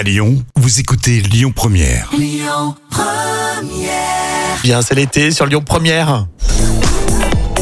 [0.00, 2.08] À Lyon, vous écoutez Lyon Première.
[4.62, 6.26] Bien, c'est l'été sur Lyon Première.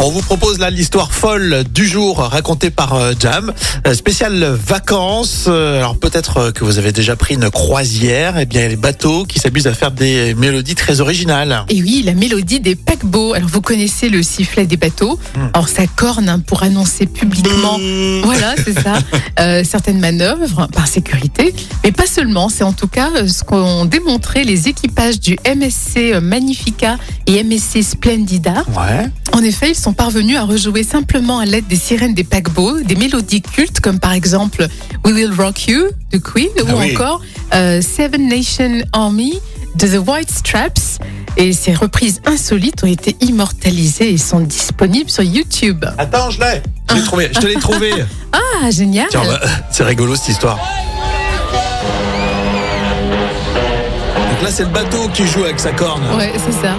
[0.00, 3.52] On vous propose là l'histoire folle du jour racontée par euh, Jam.
[3.84, 5.46] Euh, Spéciale vacances.
[5.48, 8.38] Euh, Alors peut-être que vous avez déjà pris une croisière.
[8.38, 11.64] Eh bien, il y a les bateaux qui s'amusent à faire des mélodies très originales.
[11.68, 13.34] Et oui, la mélodie des paquebots.
[13.34, 15.18] Alors vous connaissez le sifflet des bateaux.
[15.52, 17.78] Alors ça corne hein, pour annoncer publiquement.
[18.22, 18.94] Voilà, c'est ça.
[19.40, 21.54] Euh, certaines manœuvres par sécurité,
[21.84, 22.48] mais pas seulement.
[22.48, 26.96] C'est en tout cas ce qu'ont démontré les équipages du MSC Magnifica
[27.26, 28.64] et MSC Splendida.
[28.76, 29.08] Ouais.
[29.32, 32.96] En effet, ils sont parvenus à rejouer simplement à l'aide des sirènes des paquebots des
[32.96, 34.66] mélodies cultes comme par exemple
[35.04, 36.92] We Will Rock You de Queen Ah ou oui.
[36.92, 37.20] encore
[37.54, 39.38] euh, Seven Nation Army
[39.76, 40.98] de The White Straps.
[41.36, 45.84] Et ces reprises insolites ont été immortalisées et sont disponibles sur YouTube.
[45.96, 46.62] Attends, je l'ai.
[46.90, 47.30] Je l'ai trouvé.
[47.32, 47.90] Je te l'ai trouvé.
[48.32, 50.58] Ah, génial Tiens, bah, c'est rigolo cette histoire.
[54.16, 56.02] Donc là, c'est le bateau qui joue avec sa corne.
[56.16, 56.74] Ouais, c'est ça.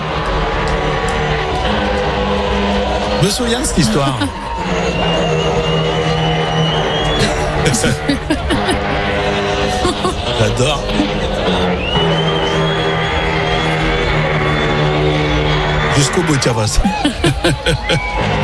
[3.22, 4.17] Me souviens de cette histoire.
[10.39, 10.84] J'adore.
[15.98, 16.53] Jusqu'au bout, tiens,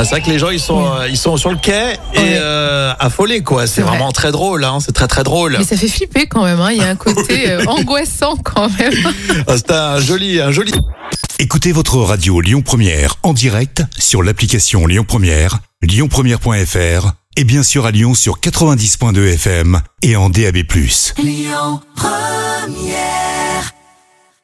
[0.00, 2.18] Ah, c'est vrai que les gens ils sont euh, ils sont sur le quai et
[2.18, 2.36] Ouais.
[2.40, 3.66] euh, affolés quoi.
[3.66, 3.96] C'est C'est vrai.
[3.96, 4.78] vraiment très drôle hein.
[4.80, 5.56] C'est très très drôle.
[5.58, 6.60] Mais ça fait flipper quand même.
[6.60, 6.70] hein.
[6.70, 8.92] Il y a un côté euh, angoissant quand même.
[9.48, 10.72] Ah, C'est un joli un joli.
[11.40, 17.84] Écoutez votre radio Lyon Première en direct sur l'application Lyon Première, lyonpremière.fr et bien sûr
[17.86, 20.58] à Lyon sur 90.2 FM et en DAB+.